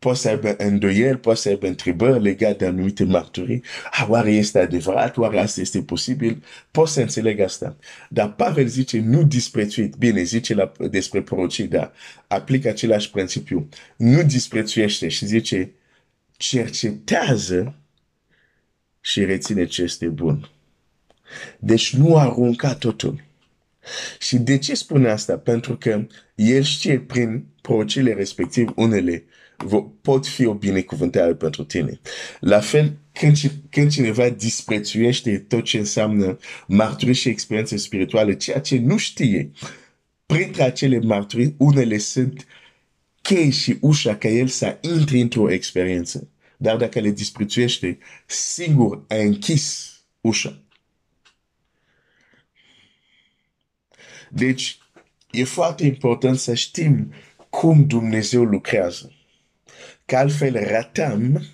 poate 0.06 0.20
să 0.20 0.28
aibă 0.28 0.54
îndoieli, 0.58 1.18
poate 1.18 1.38
să 1.40 1.48
aibă 1.48 1.66
întrebări 1.66 2.22
legate 2.22 2.54
de 2.54 2.66
anumite 2.66 3.04
mărturii. 3.04 3.62
Ah, 3.90 4.06
oare 4.08 4.30
este 4.30 4.58
adevărat? 4.58 5.16
Oare 5.16 5.38
asta 5.38 5.60
este 5.60 5.82
posibil? 5.82 6.44
Poți 6.70 6.92
să 6.92 7.00
înțeleg 7.00 7.40
asta. 7.40 7.76
Dar 8.08 8.32
Pavel 8.32 8.66
zice 8.66 9.00
nu 9.00 9.22
disprețuit. 9.22 9.96
Bine, 9.96 10.22
zice 10.22 10.54
la, 10.54 10.72
despre 10.90 11.22
prorocii, 11.22 11.66
dar 11.66 11.92
aplică 12.26 12.68
același 12.68 13.10
principiu. 13.10 13.68
Nu 13.96 14.22
disprețuiește 14.22 15.08
și 15.08 15.26
zice 15.26 15.72
cercetează 16.36 17.74
și 19.00 19.24
reține 19.24 19.66
ce 19.66 19.82
este 19.82 20.06
bun. 20.06 20.50
Deci 21.58 21.94
nu 21.94 22.16
arunca 22.16 22.74
totul. 22.74 23.24
Și 24.18 24.36
de 24.36 24.58
ce 24.58 24.74
spune 24.74 25.08
asta? 25.08 25.38
Pentru 25.38 25.76
că 25.76 26.06
el 26.34 26.62
știe 26.62 27.00
prin 27.00 27.46
prorocile 27.60 28.12
respectiv 28.12 28.72
unele 28.76 29.24
pot 30.00 30.26
fi 30.26 30.44
o 30.44 30.54
binecuvântare 30.54 31.34
pentru 31.34 31.64
tine. 31.64 32.00
La 32.40 32.60
fel, 32.60 32.98
când, 33.12 33.36
când 33.70 33.90
cineva 33.90 34.28
disprețuiește 34.28 35.38
tot 35.38 35.64
ce 35.64 35.78
înseamnă 35.78 36.38
marturii 36.66 37.14
și 37.14 37.28
experiențe 37.28 37.76
spirituale, 37.76 38.36
ceea 38.36 38.60
ce 38.60 38.78
nu 38.78 38.96
știe, 38.96 39.50
printre 40.26 40.62
acele 40.62 40.98
marturii, 40.98 41.54
unele 41.58 41.98
sunt 41.98 42.46
chei 43.22 43.50
și 43.50 43.78
ușa 43.80 44.16
ca 44.16 44.28
el 44.28 44.46
să 44.46 44.78
intre 44.80 45.18
într-o 45.18 45.50
experiență. 45.50 46.28
Dar 46.56 46.76
dacă 46.76 47.00
le 47.00 47.10
disprețuiește, 47.10 47.98
singur 48.26 49.04
a 49.08 49.14
închis 49.14 49.94
ușa. 50.20 50.60
Deci, 54.30 54.78
e 55.30 55.44
foarte 55.44 55.84
important 55.84 56.38
să 56.38 56.54
știm 56.54 57.12
cum 57.50 57.86
Dumnezeu 57.86 58.44
lucrează 58.44 59.15
că 60.06 60.16
altfel 60.16 60.64
ratăm 60.68 61.44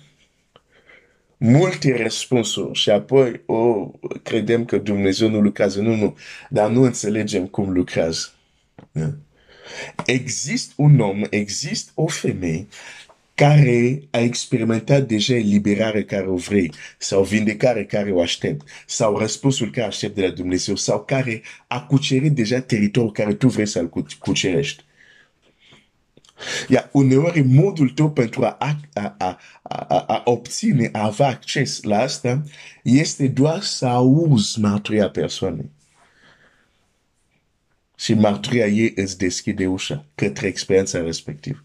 multe 1.37 1.97
răspunsuri 2.01 2.79
și 2.79 2.89
apoi 2.89 3.41
oh, 3.45 3.87
credem 4.23 4.65
că 4.65 4.77
Dumnezeu 4.77 5.29
nu 5.29 5.39
lucrează. 5.39 5.81
Nu, 5.81 5.95
nu, 5.95 6.17
dar 6.49 6.69
nu 6.69 6.81
înțelegem 6.81 7.47
cum 7.47 7.71
lucrează. 7.71 8.27
Da? 8.91 9.13
Există 10.05 10.73
un 10.77 10.99
om, 10.99 11.21
există 11.29 11.91
o 11.95 12.07
femeie 12.07 12.67
care 13.35 14.01
a 14.09 14.19
experimentat 14.19 15.07
deja 15.07 15.35
eliberare 15.35 16.03
care 16.03 16.27
o 16.27 16.35
vrei, 16.35 16.71
sau 16.97 17.23
vindecare 17.23 17.85
care 17.85 18.11
o 18.11 18.21
aștept, 18.21 18.67
sau 18.85 19.17
răspunsul 19.17 19.71
care 19.71 19.87
aștept 19.87 20.15
de 20.15 20.21
la 20.21 20.29
Dumnezeu, 20.29 20.75
sau 20.75 21.03
care 21.03 21.41
a 21.67 21.81
cucerit 21.81 22.31
deja 22.31 22.59
teritoriul 22.59 23.11
care 23.11 23.33
tu 23.33 23.47
vrei 23.47 23.65
să-l 23.65 23.89
cucerești. 24.19 24.83
Iar 26.67 26.89
uneori 26.91 27.41
modul 27.41 27.89
tău 27.89 28.11
pentru 28.11 28.43
a, 28.43 28.55
a, 28.59 28.79
a, 28.93 29.37
a, 29.63 30.05
a 30.07 30.21
obține, 30.25 30.89
a 30.91 31.03
avea 31.03 31.27
acces 31.27 31.83
la 31.83 31.99
asta, 31.99 32.43
este 32.83 33.27
doar 33.27 33.61
să 33.61 33.85
auzi 33.85 34.59
mărturia 34.59 35.09
persoanei. 35.09 35.71
Și 37.97 38.13
mărturia 38.13 38.67
ei 38.67 38.93
îți 38.95 39.17
deschide 39.17 39.67
ușa 39.67 40.05
către 40.15 40.47
experiența 40.47 41.01
respectivă. 41.01 41.63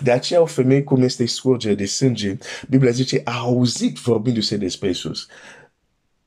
De 0.00 0.10
aceea 0.10 0.40
o 0.40 0.46
femeie 0.46 0.82
cum 0.82 1.02
este 1.02 1.26
scurgere 1.26 1.74
de 1.74 1.86
sânge, 1.86 2.36
Biblia 2.68 2.90
zice, 2.90 3.20
a 3.24 3.38
auzit 3.38 3.98
vorbindu-se 3.98 4.56
despre 4.56 4.88
Isus. 4.88 5.26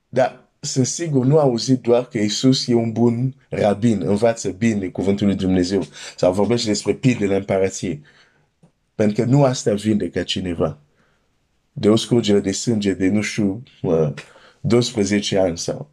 Dar 0.09 0.46
sunt 0.59 0.85
sigur, 0.85 1.25
nu 1.25 1.37
a 1.37 1.41
auzit 1.41 1.81
doar 1.81 2.05
că 2.07 2.17
Isus 2.17 2.67
e 2.67 2.73
un 2.73 2.91
bun 2.91 3.35
rabin, 3.49 4.01
învață 4.01 4.49
bine 4.49 4.87
cuvântul 4.87 5.27
lui 5.27 5.35
Dumnezeu 5.35 5.83
sau 6.15 6.33
vorbește 6.33 6.67
despre 6.67 6.93
pildele 6.93 7.35
împărăției. 7.35 8.01
Pentru 8.95 9.23
că 9.23 9.29
nu 9.29 9.43
asta 9.43 9.73
vindecă 9.73 10.23
cineva. 10.23 10.77
De 11.71 11.89
o 11.89 11.95
scurgere 11.95 12.39
de 12.39 12.51
sânge 12.51 12.93
de, 12.93 13.07
nu 13.07 13.21
știu, 13.21 13.63
12 14.61 15.37
ani 15.37 15.57
sau... 15.57 15.89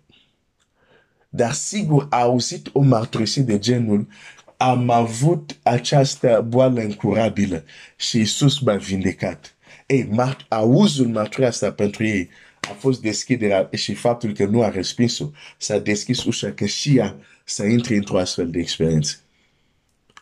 Dar 1.29 1.53
sigur 1.53 2.07
a 2.11 2.21
auzit 2.21 2.69
o 2.73 2.81
mărturisire 2.81 3.45
de 3.45 3.59
genul 3.59 4.09
am 4.57 4.91
avut 4.91 5.57
această 5.63 6.45
boală 6.49 6.81
incurabilă 6.81 7.65
și 7.97 8.21
Isus 8.21 8.61
m-a 8.61 8.77
vindecat. 8.77 9.55
Ei, 9.87 10.11
auzul 10.49 11.07
mărturia 11.07 11.49
asta 11.49 11.73
pentru 11.73 12.05
ei 12.05 12.29
a 12.69 12.73
fost 12.73 13.01
deschiderea 13.01 13.69
și 13.73 13.95
faptul 13.95 14.33
că 14.33 14.45
nu 14.45 14.63
a 14.63 14.69
respins-o, 14.69 15.31
s-a 15.59 15.79
deschis 15.79 16.25
ușa 16.25 16.53
că 16.53 16.67
și 16.67 16.97
ea 16.97 17.17
să 17.45 17.65
intre 17.65 17.95
într-o 17.97 18.19
astfel 18.19 18.51
de 18.51 18.59
experiență. 18.59 19.17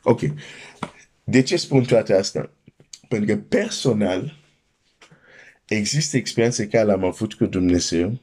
Ok. 0.03 0.21
De 1.25 1.43
ce 1.43 1.57
spun 1.57 1.85
toate 1.85 2.15
asta? 2.15 2.51
Pentru 3.09 3.35
că 3.35 3.41
personal 3.41 4.39
există 5.67 6.17
experiențe 6.17 6.67
care 6.67 6.85
le-am 6.85 7.05
avut 7.05 7.35
cu 7.35 7.47
Dumnezeu, 7.47 8.21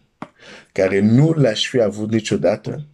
care 0.71 0.99
nu 0.99 1.33
le-aș 1.33 1.67
fi 1.67 1.81
avut 1.81 2.11
niciodată, 2.11 2.87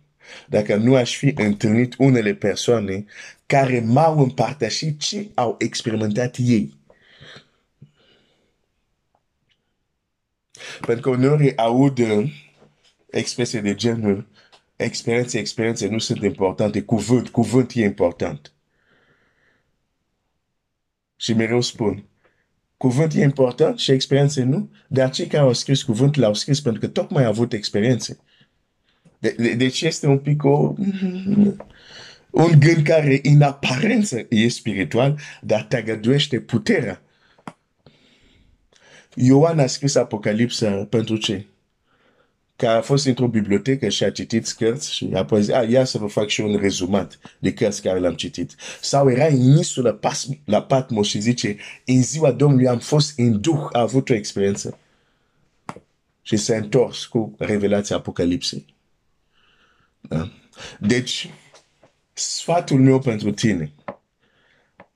dacă 0.47 0.75
nu 0.75 0.95
aș 0.95 1.17
fi 1.17 1.33
întâlnit 1.35 1.95
unele 1.97 2.33
persoane 2.33 3.05
care 3.45 3.79
m-au 3.79 4.19
împărtășit 4.19 4.99
ce 4.99 5.29
au 5.33 5.55
experimentat 5.59 6.35
ei. 6.39 6.73
Pentru 10.81 11.01
că 11.01 11.17
uneori 11.17 11.57
aud 11.57 11.97
uh, 11.97 12.31
expresii 13.09 13.61
de 13.61 13.75
genul 13.75 14.27
experiențe, 14.75 15.39
experiențe 15.39 15.87
nu 15.87 15.97
sunt 15.97 16.23
importante, 16.23 16.81
cuvânt, 16.81 17.29
cuvânt 17.29 17.71
e 17.73 17.83
important. 17.83 18.53
Și 21.15 21.33
mereu 21.33 21.61
spun, 21.61 22.03
cuvânt 22.77 23.13
e 23.13 23.21
important 23.21 23.79
și 23.79 23.91
experiențe 23.91 24.43
nu, 24.43 24.69
dar 24.87 25.09
cei 25.09 25.27
care 25.27 25.43
au 25.43 25.53
scris 25.53 25.83
cuvânt 25.83 26.15
l-au 26.15 26.33
scris 26.33 26.61
pentru 26.61 26.81
că 26.81 26.87
tocmai 26.87 27.23
au 27.23 27.29
avut 27.29 27.53
experiențe. 27.53 28.17
De, 29.19 29.35
de, 29.37 29.53
deci 29.53 29.81
este 29.81 30.07
un 30.07 30.19
pic 30.19 30.43
o, 30.43 30.73
un 32.29 32.59
gând 32.59 32.83
care 32.83 33.19
în 33.23 33.41
aparență 33.41 34.25
e 34.29 34.47
spiritual, 34.47 35.19
dar 35.41 35.63
tăgăduiește 35.63 36.39
puterea. 36.39 37.01
Ioan 39.15 39.59
a 39.59 39.65
scris 39.67 39.95
Apocalipsa 39.95 40.85
pentru 40.89 41.17
ce? 41.17 41.45
Că 42.55 42.67
a 42.67 42.81
fost 42.81 43.05
într-o 43.05 43.27
bibliotecă 43.27 43.89
și 43.89 44.03
a 44.03 44.11
citit 44.11 44.47
cărți 44.47 44.93
și 44.93 45.09
apoi 45.13 45.41
zis, 45.43 45.53
ah, 45.53 45.69
ia 45.69 45.83
să 45.83 45.97
vă 45.97 46.07
fac 46.07 46.27
și 46.27 46.41
un 46.41 46.55
rezumat 46.55 47.19
de 47.39 47.53
cărți 47.53 47.81
care 47.81 47.99
le-am 47.99 48.15
citit. 48.15 48.55
Sau 48.81 49.09
era 49.09 49.25
în 49.25 49.39
insulă 49.39 49.93
pas, 49.93 50.27
la 50.45 50.61
Patmos 50.61 51.07
și 51.07 51.19
zice, 51.19 51.57
în 51.85 52.03
ziua 52.03 52.31
Domnului 52.31 52.67
am 52.67 52.79
fost 52.79 53.19
în 53.19 53.41
duh, 53.41 53.67
a 53.71 53.79
avut 53.79 54.09
o 54.09 54.13
experiență. 54.13 54.77
Și 56.21 56.37
s-a 56.37 56.55
întors 56.55 57.05
cu 57.05 57.35
revelația 57.37 57.95
Apocalipsei. 57.95 58.65
Da? 60.01 60.31
Deci, 60.79 61.29
sfatul 62.13 62.79
meu 62.79 62.99
pentru 62.99 63.31
tine, 63.31 63.71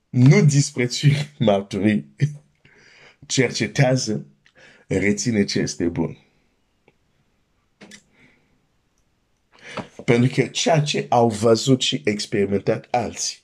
nu 0.08 0.44
disprețui 0.44 1.12
mărturii, 1.38 2.06
cercetează, 3.30 4.26
reține 4.86 5.44
ce 5.44 5.58
este 5.58 5.84
bun. 5.84 6.18
Pentru 10.04 10.30
că 10.34 10.48
ceea 10.48 10.80
ce 10.80 11.06
au 11.08 11.28
văzut 11.28 11.80
și 11.80 12.02
experimentat 12.04 12.86
alții 12.90 13.38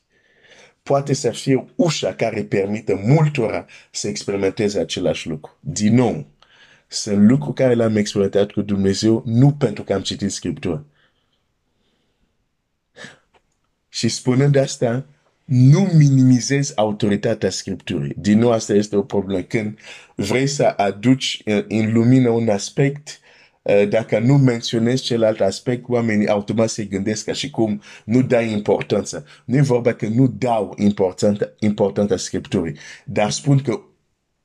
poate 0.83 1.13
să 1.13 1.31
fie 1.31 1.67
ușa 1.75 2.15
care 2.15 2.45
permite 2.45 2.95
multora 2.95 3.67
să 3.91 4.09
experimenteze 4.09 4.79
același 4.79 5.29
lucru. 5.29 5.57
Din 5.61 5.95
nou, 5.95 6.27
sunt 6.89 7.29
lucruri 7.29 7.55
care 7.55 7.75
le-am 7.75 7.97
experimentat 7.97 8.51
cu 8.51 8.63
Dumnezeu 8.63 9.23
nu 9.27 9.53
pentru 9.53 9.85
că 9.85 9.95
am 9.95 10.03
citit 10.03 10.31
Scriptura, 10.31 10.85
și 13.89 14.09
spunând 14.09 14.57
asta, 14.57 15.07
nu 15.47 15.81
minimizezi 15.81 16.77
autoritatea 16.77 17.51
Scripturii. 17.51 18.15
Din 18.17 18.39
nou, 18.39 18.51
asta 18.51 18.75
este 18.75 18.97
o 18.97 19.03
problemă. 19.03 19.43
Când 19.43 19.79
vrei 20.15 20.47
să 20.47 20.65
aduci 20.65 21.43
în 21.69 21.93
lumină 21.93 22.29
un 22.29 22.49
aspect, 22.49 23.21
uh, 23.63 23.89
dacă 23.89 24.19
nu 24.19 24.37
menționezi 24.37 25.03
celălalt 25.03 25.41
aspect, 25.41 25.89
oamenii 25.89 26.29
automat 26.29 26.69
se 26.69 26.85
gândesc 26.85 27.25
ca 27.25 27.33
și 27.33 27.51
cum 27.51 27.83
nu 28.05 28.23
dai 28.23 28.53
importanță. 28.53 29.25
Nu 29.45 29.57
e 29.57 29.61
vorba 29.61 29.93
că 29.93 30.07
nu 30.07 30.27
dau 30.27 30.75
importanță, 30.79 31.55
importanța 31.59 32.17
Scripturii, 32.17 32.77
dar 33.05 33.31
spun 33.31 33.59
că 33.59 33.81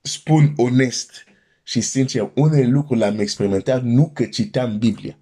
spun 0.02 0.54
onest 0.56 1.12
și 1.64 1.82
sincer, 1.82 2.32
unele 2.36 2.68
lucruri 2.68 3.00
le-am 3.00 3.20
experimentat 3.20 3.84
nu 3.84 4.12
că 4.14 4.26
citam 4.26 4.78
Biblia. 4.78 5.18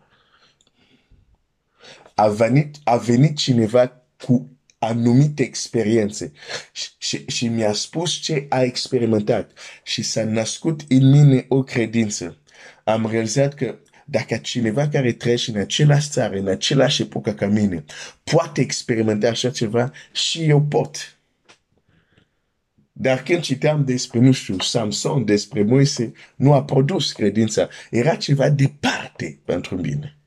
A 2.15 2.28
venit, 2.28 2.76
a 2.84 2.98
venit 2.98 3.38
cineva 3.38 4.04
cu 4.26 4.59
anumite 4.80 5.44
experiențe 5.44 6.32
și, 6.72 6.89
și, 6.98 7.26
și 7.28 7.48
mi-a 7.48 7.74
spus 7.74 8.12
ce 8.12 8.46
a 8.50 8.62
experimentat 8.62 9.52
și 9.84 10.04
s-a 10.04 10.24
născut 10.24 10.82
în 10.88 11.10
mine 11.10 11.46
o 11.48 11.63
credință. 11.63 12.38
Am 12.84 13.08
realizat 13.10 13.54
că 13.54 13.80
dacă 14.06 14.38
cineva 14.38 14.88
care 14.88 15.12
trăiește 15.12 15.52
în 15.52 15.60
același 15.60 16.10
țară, 16.10 16.38
în 16.38 16.48
același 16.48 17.02
epocă 17.02 17.34
ca 17.34 17.48
mine, 17.48 17.84
poate 18.24 18.62
experimenta 18.62 19.28
așa 19.28 19.50
ceva, 19.50 19.92
și 20.12 20.44
eu 20.44 20.62
pot. 20.62 21.20
Dar 22.92 23.24
când 23.24 23.42
citeam 23.42 23.86
despre, 23.86 24.20
nu 24.20 24.32
știu, 24.32 24.60
Samson, 24.60 25.26
despre 25.26 25.63
Moise, 25.63 26.12
nu 26.36 26.54
a 26.54 26.63
produs 26.63 27.12
credința. 27.12 27.70
Era 27.89 28.15
ceva 28.15 28.50
departe 28.50 29.39
pentru 29.46 29.76
mine. 29.76 30.18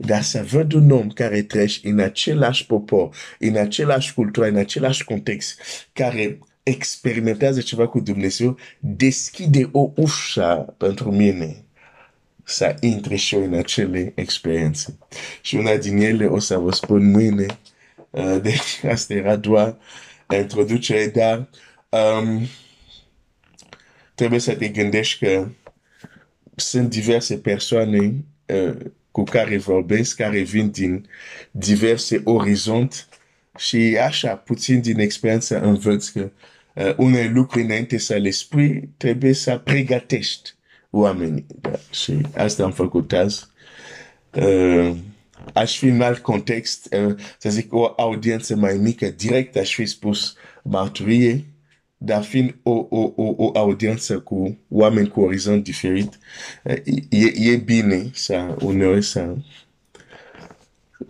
Dar 0.00 0.22
să 0.22 0.46
văd 0.50 0.72
un 0.72 0.90
om 0.90 1.08
care 1.08 1.42
trece 1.42 1.88
în 1.88 1.98
același 1.98 2.66
popor, 2.66 3.16
în 3.38 3.56
același 3.56 4.14
cultură, 4.14 4.46
în 4.46 4.56
același 4.56 5.04
context, 5.04 5.60
care 5.92 6.38
experimentează 6.62 7.60
ceva 7.60 7.88
cu 7.88 8.00
Dumnezeu, 8.00 8.58
deschide 8.78 9.68
o 9.72 9.92
ușă 9.96 10.74
pentru 10.76 11.10
mine 11.10 11.64
să 12.44 12.76
intre 12.80 13.16
și 13.16 13.34
eu 13.34 13.44
în 13.44 13.54
acele 13.54 14.12
experiențe. 14.14 14.98
Și 15.40 15.56
una 15.56 15.76
din 15.76 15.96
ele 15.96 16.26
o 16.26 16.38
să 16.38 16.58
vă 16.58 16.72
spun 16.72 17.10
mâine. 17.10 17.46
Uh, 18.10 18.38
deci 18.42 18.84
asta 18.90 19.14
era 19.14 19.36
doar 19.36 19.76
introducere, 20.36 21.06
dar 21.06 21.48
um, 21.88 22.46
trebuie 24.14 24.40
să 24.40 24.54
te 24.54 24.68
gândești 24.68 25.24
că 25.24 25.48
sunt 26.56 26.90
diverse 26.90 27.38
persoane 27.38 28.14
uh, 28.46 28.76
cu 29.10 29.22
care 29.22 29.58
vorbesc, 29.58 30.16
care 30.16 30.40
vin 30.40 30.70
din 30.70 31.06
diverse 31.50 32.20
orizont 32.24 33.08
și 33.58 33.98
așa, 34.06 34.34
puțin 34.36 34.80
din 34.80 34.98
experiență 34.98 35.60
învăț 35.60 36.08
că 36.08 36.30
uh, 36.74 36.94
unele 36.96 37.30
lucruri 37.34 37.64
înainte 37.64 37.98
să 37.98 38.14
le 38.14 38.30
spui, 38.30 38.88
trebuie 38.96 39.32
să 39.32 39.60
pregătești 39.64 40.54
oamenii. 40.90 41.46
Da? 41.60 41.78
Și 41.90 42.20
asta 42.34 42.64
am 42.64 42.72
făcut 42.72 43.12
azi. 43.12 43.46
Uh, 44.34 44.96
aș 45.54 45.78
fi 45.78 45.86
în 45.86 46.00
alt 46.00 46.18
context, 46.18 46.94
uh, 47.06 47.14
să 47.38 47.50
zic, 47.50 47.72
o 47.72 47.92
audiență 47.96 48.56
mai 48.56 48.76
mică, 48.76 49.06
direct 49.06 49.56
aș 49.56 49.74
fi 49.74 49.86
spus 49.86 50.34
mărturie, 50.62 51.44
dar 51.98 52.22
fiind 52.22 52.56
o, 52.62 52.86
o, 52.90 53.12
o, 53.16 53.34
o 53.36 53.50
audiență 53.54 54.18
cu 54.18 54.58
oameni 54.68 55.08
cu 55.08 55.20
orizont 55.20 55.64
diferit, 55.64 56.18
e, 57.08 57.50
e 57.50 57.56
bine 57.56 58.10
să 58.12 58.56
uneori 58.60 59.04
să, 59.04 59.36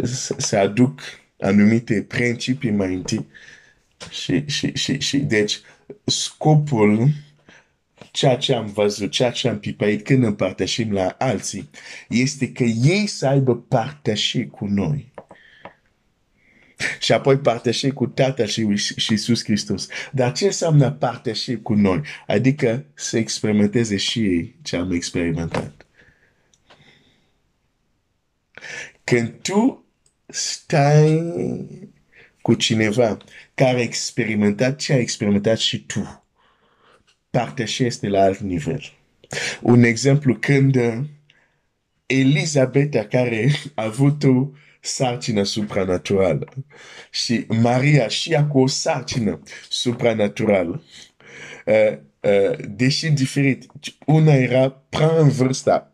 să, 0.03 0.35
să 0.39 0.57
aduc 0.57 1.01
anumite 1.41 2.03
principii 2.03 2.71
mai 2.71 2.95
întâi. 2.95 3.27
Și, 4.11 4.45
și, 4.47 4.73
și, 4.75 5.01
și 5.01 5.19
deci 5.19 5.61
scopul 6.05 7.09
ceea 8.11 8.37
ce 8.37 8.55
am 8.55 8.67
văzut, 8.67 9.11
ceea 9.11 9.31
ce 9.31 9.49
am 9.49 9.59
pipait 9.59 10.05
când 10.05 10.25
împărtășim 10.25 10.93
la 10.93 11.15
alții, 11.19 11.71
este 12.09 12.53
că 12.53 12.63
ei 12.65 13.07
să 13.07 13.27
aibă 13.27 13.57
părtășii 13.57 14.47
cu 14.47 14.67
noi. 14.67 15.13
și 17.05 17.13
apoi 17.13 17.39
părtășești 17.39 17.97
cu 17.97 18.07
Tatăl 18.07 18.47
și, 18.47 18.77
și 18.77 19.13
Iisus 19.13 19.45
Hristos. 19.45 19.87
Dar 20.13 20.33
ce 20.33 20.45
înseamnă 20.45 20.91
părtășești 20.91 21.63
cu 21.63 21.75
noi? 21.75 22.01
Adică 22.27 22.85
să 22.95 23.19
experimenteze 23.19 23.97
și 23.97 24.21
ei 24.21 24.57
ce 24.63 24.77
am 24.77 24.93
experimentat. 24.93 25.87
Când 29.05 29.35
tu 29.43 29.85
stai 30.27 31.23
cu 32.43 32.55
cineva 32.55 33.17
care 33.55 33.79
a 33.79 33.83
experimentat 33.83 34.77
ce 34.77 34.93
ai 34.93 35.01
experimentat 35.01 35.59
și 35.59 35.85
tu, 35.85 36.25
părtășește 37.31 38.09
la 38.09 38.23
alt 38.23 38.39
nivel. 38.39 38.93
Un 39.61 39.83
exemplu, 39.83 40.35
când 40.35 40.77
Elisabeta 42.07 43.05
care 43.05 43.51
a 43.75 43.85
avut 43.85 44.25
o 44.25 44.49
sarcină 44.81 45.43
supranaturală 45.43 46.49
și 47.11 47.45
Maria 47.49 48.09
și 48.09 48.33
ea 48.33 48.45
cu 48.45 48.61
o 48.61 48.67
sarcină 48.67 49.43
supranaturală, 49.69 50.83
uh, 51.67 51.99
uh, 52.21 52.59
deși 52.69 53.11
diferit. 53.11 53.67
Una 54.07 54.35
era 54.35 54.71
prea 54.89 55.11
în 55.17 55.29
vârstă, 55.29 55.91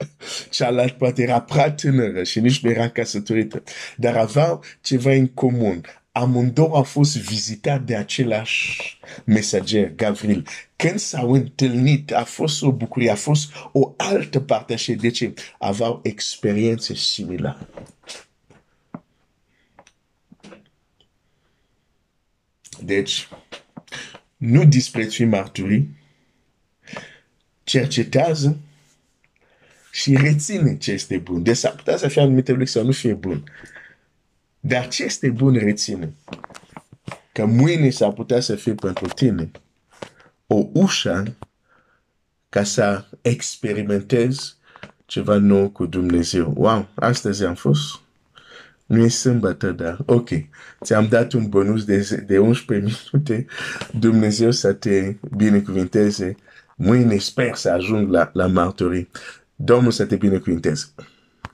cealaltă 0.50 0.94
poate 0.98 1.22
era 1.22 1.40
prea 1.40 1.70
tânără 1.70 2.22
și 2.22 2.40
nici 2.40 2.60
nu 2.60 2.70
era 2.70 2.88
căsătorită, 2.88 3.62
dar 3.96 4.16
aveau 4.16 4.64
ceva 4.80 5.10
în 5.10 5.26
comun 5.26 5.82
amândouă 6.16 6.76
au 6.76 6.82
fost 6.82 7.16
vizitat 7.16 7.82
de 7.82 7.96
același 7.96 8.98
mesager, 9.24 9.94
Gavril. 9.94 10.46
Când 10.76 10.98
s-au 10.98 11.32
întâlnit, 11.32 12.12
a 12.12 12.24
fost 12.24 12.62
o 12.62 12.72
bucurie, 12.72 13.10
a 13.10 13.14
fost 13.14 13.50
o 13.72 13.94
altă 13.96 14.40
parte 14.40 14.76
și 14.76 14.92
de 14.92 15.10
ce? 15.10 15.34
Aveau 15.58 16.00
experiențe 16.02 16.94
similare. 16.94 17.58
Deci, 22.82 23.28
nu 24.36 24.64
disprețui 24.64 25.24
marturii, 25.24 25.96
cercetează 27.64 28.56
și 29.90 30.16
reține 30.16 30.76
ce 30.76 30.92
este 30.92 31.18
bun. 31.18 31.42
Deci 31.42 31.56
s-ar 31.56 31.74
putea 31.74 31.96
să 31.96 32.08
fie 32.08 32.22
anumite 32.22 32.50
lucruri 32.50 32.70
să 32.70 32.82
nu 32.82 32.92
fie 32.92 33.14
bun. 33.14 33.44
Dar 34.60 34.88
ce 34.88 35.04
este 35.04 35.30
bun 35.30 35.54
reține? 35.54 36.12
Că 37.32 37.44
mâine 37.44 37.90
s-ar 37.90 38.12
putea 38.12 38.40
să 38.40 38.56
fie 38.56 38.74
pentru 38.74 39.06
tine 39.06 39.50
o 40.46 40.66
ușă 40.72 41.36
ca 42.48 42.64
să 42.64 43.04
experimentezi 43.22 44.56
ceva 45.06 45.36
nou 45.36 45.68
cu 45.68 45.86
Dumnezeu. 45.86 46.52
Wow, 46.56 46.88
astăzi 46.94 47.44
am 47.44 47.54
fost. 47.54 48.00
Nu 48.86 49.04
e 49.04 49.08
sâmbătă, 49.08 49.72
dar 49.72 49.98
ok. 50.06 50.28
Ți-am 50.82 51.06
dat 51.08 51.32
un 51.32 51.48
bonus 51.48 51.84
de, 51.84 52.24
de 52.26 52.38
11 52.38 52.94
minute. 53.12 53.46
Dumnezeu 53.98 54.50
să 54.50 54.72
te 54.72 55.16
binecuvinteze. 55.36 56.36
Mâine 56.76 57.16
sper 57.16 57.54
să 57.54 57.70
ajung 57.70 58.10
la, 58.10 58.30
la 58.32 58.46
martorii. 58.46 59.08
Domnul 59.56 59.90
să 59.90 60.04
te 60.04 60.16
binecuvinteze. 60.16 60.84